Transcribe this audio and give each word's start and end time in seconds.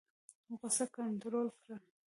غوسه 0.59 0.85
کنټرول 0.95 1.47
کړئ 1.63 1.83